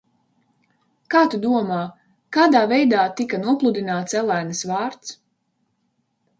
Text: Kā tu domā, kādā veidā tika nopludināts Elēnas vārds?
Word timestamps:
Kā 1.15 1.21
tu 1.33 1.39
domā, 1.43 1.77
kādā 2.39 2.63
veidā 2.73 3.05
tika 3.21 3.43
nopludināts 3.45 4.19
Elēnas 4.25 4.65
vārds? 4.75 5.17